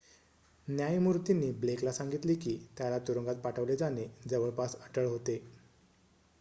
[0.67, 5.41] "न्यायमूर्तीनी Blake ला सांगितले की त्याला तुरुंगात पाठवले जाणे "जवळपास अटळ" होते.